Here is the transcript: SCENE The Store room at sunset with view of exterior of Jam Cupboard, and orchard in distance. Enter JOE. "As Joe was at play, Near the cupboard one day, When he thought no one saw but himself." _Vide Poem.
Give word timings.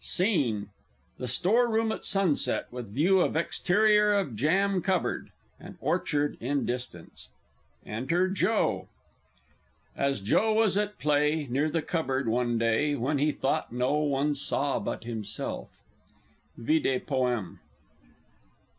SCENE 0.03 0.67
The 1.19 1.27
Store 1.27 1.69
room 1.69 1.91
at 1.91 2.03
sunset 2.05 2.65
with 2.71 2.91
view 2.91 3.19
of 3.21 3.35
exterior 3.35 4.13
of 4.13 4.35
Jam 4.35 4.81
Cupboard, 4.81 5.29
and 5.59 5.77
orchard 5.79 6.37
in 6.39 6.65
distance. 6.65 7.29
Enter 7.85 8.27
JOE. 8.27 8.87
"As 9.95 10.19
Joe 10.19 10.53
was 10.53 10.75
at 10.75 10.97
play, 10.97 11.45
Near 11.51 11.69
the 11.69 11.83
cupboard 11.83 12.27
one 12.27 12.57
day, 12.57 12.95
When 12.95 13.19
he 13.19 13.31
thought 13.31 13.71
no 13.71 13.93
one 13.93 14.33
saw 14.33 14.79
but 14.79 15.03
himself." 15.03 15.83
_Vide 16.59 17.05
Poem. 17.05 17.59